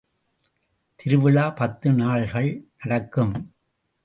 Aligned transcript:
திருவிழா 0.95 1.49
பத்து 1.49 1.91
நாள்கள் 1.91 2.51
நடக்கும். 2.83 3.53